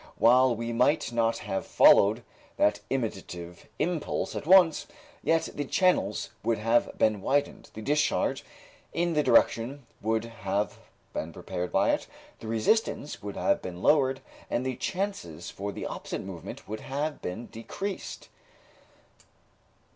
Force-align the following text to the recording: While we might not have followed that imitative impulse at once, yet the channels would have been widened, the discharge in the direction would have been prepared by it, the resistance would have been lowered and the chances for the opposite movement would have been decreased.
While 0.17 0.55
we 0.55 0.73
might 0.73 1.11
not 1.13 1.37
have 1.45 1.63
followed 1.63 2.23
that 2.57 2.79
imitative 2.89 3.67
impulse 3.77 4.35
at 4.35 4.47
once, 4.47 4.87
yet 5.21 5.49
the 5.53 5.63
channels 5.63 6.31
would 6.41 6.57
have 6.57 6.97
been 6.97 7.21
widened, 7.21 7.69
the 7.75 7.83
discharge 7.83 8.43
in 8.93 9.13
the 9.13 9.21
direction 9.21 9.85
would 10.01 10.25
have 10.25 10.79
been 11.13 11.31
prepared 11.31 11.71
by 11.71 11.91
it, 11.91 12.07
the 12.39 12.47
resistance 12.47 13.21
would 13.21 13.35
have 13.35 13.61
been 13.61 13.83
lowered 13.83 14.21
and 14.49 14.65
the 14.65 14.75
chances 14.75 15.51
for 15.51 15.71
the 15.71 15.85
opposite 15.85 16.21
movement 16.21 16.67
would 16.67 16.79
have 16.79 17.21
been 17.21 17.45
decreased. 17.51 18.27